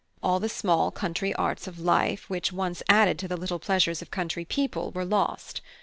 All 0.23 0.39
the 0.39 0.49
small 0.49 0.89
country 0.89 1.31
arts 1.35 1.67
of 1.67 1.77
life 1.77 2.27
which 2.27 2.51
once 2.51 2.81
added 2.89 3.19
to 3.19 3.27
the 3.27 3.37
little 3.37 3.59
pleasures 3.59 4.01
of 4.01 4.09
country 4.09 4.45
people 4.45 4.89
were 4.89 5.05
lost. 5.05 5.61